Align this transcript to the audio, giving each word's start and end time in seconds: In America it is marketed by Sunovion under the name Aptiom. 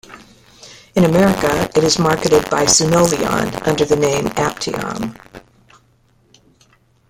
In 0.95 1.05
America 1.05 1.69
it 1.75 1.83
is 1.83 1.99
marketed 1.99 2.49
by 2.49 2.63
Sunovion 2.63 3.67
under 3.67 3.85
the 3.85 3.95
name 3.95 4.29
Aptiom. 4.29 5.15